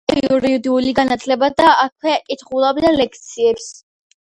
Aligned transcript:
პრაღაში 0.09 0.19
მიიღო 0.19 0.37
იურიდული 0.45 0.93
განათლება 0.99 1.51
და 1.61 1.67
აქვე 1.85 2.17
კითხულობდა 2.33 2.97
ლექციებს. 2.99 3.71